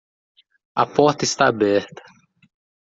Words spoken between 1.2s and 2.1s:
está aberta